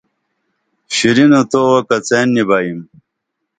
[0.95, 2.79] شِرینو تووہ کڅین نی بئیم